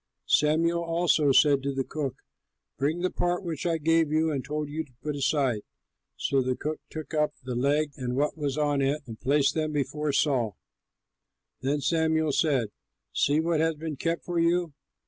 [0.25, 2.15] Samuel also said to the cook,
[2.79, 5.61] "Bring the part which I gave you and told you to put aside."
[6.17, 9.73] So the cook took up the leg and what was on it and placed them
[9.73, 10.57] before Saul.
[11.61, 12.69] Then Samuel said,
[13.13, 14.73] "See what has been kept for you!